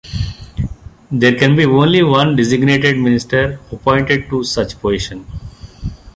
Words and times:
There 1.11 1.35
can 1.37 1.55
be 1.55 1.63
only 1.65 2.01
one 2.01 2.35
designated 2.35 2.97
minister 2.97 3.59
appointed 3.71 4.29
to 4.31 4.43
such 4.43 4.79
position. 4.81 5.27